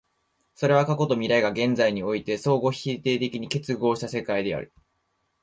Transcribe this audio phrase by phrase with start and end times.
[0.55, 4.73] それは過去と未来が現在において相互否定的に結合した世界である。